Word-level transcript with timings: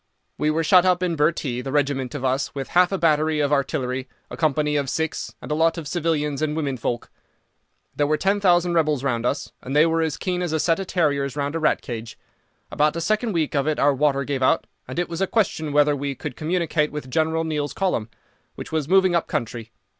"We 0.39 0.49
were 0.49 0.63
shut 0.63 0.83
up 0.83 1.03
in 1.03 1.15
Bhurtee, 1.15 1.61
the 1.61 1.71
regiment 1.71 2.15
of 2.15 2.25
us 2.25 2.55
with 2.55 2.69
half 2.69 2.91
a 2.91 2.97
battery 2.97 3.39
of 3.39 3.53
artillery, 3.53 4.09
a 4.31 4.35
company 4.35 4.75
of 4.75 4.89
Sikhs, 4.89 5.35
and 5.43 5.51
a 5.51 5.53
lot 5.53 5.77
of 5.77 5.87
civilians 5.87 6.41
and 6.41 6.55
women 6.55 6.75
folk. 6.75 7.11
There 7.95 8.07
were 8.07 8.17
ten 8.17 8.39
thousand 8.39 8.73
rebels 8.73 9.03
round 9.03 9.27
us, 9.27 9.51
and 9.61 9.75
they 9.75 9.85
were 9.85 10.01
as 10.01 10.17
keen 10.17 10.41
as 10.41 10.53
a 10.53 10.59
set 10.59 10.79
of 10.79 10.87
terriers 10.87 11.35
round 11.35 11.53
a 11.53 11.59
rat 11.59 11.83
cage. 11.83 12.17
About 12.71 12.93
the 12.93 12.99
second 12.99 13.33
week 13.33 13.53
of 13.53 13.67
it 13.67 13.77
our 13.77 13.93
water 13.93 14.23
gave 14.23 14.41
out, 14.41 14.65
and 14.87 14.97
it 14.97 15.07
was 15.07 15.21
a 15.21 15.27
question 15.27 15.71
whether 15.71 15.95
we 15.95 16.15
could 16.15 16.35
communicate 16.35 16.91
with 16.91 17.11
General 17.11 17.43
Neill's 17.43 17.71
column, 17.73 18.09
which 18.55 18.71
was 18.71 18.89
moving 18.89 19.13
up 19.13 19.27
country. 19.27 19.71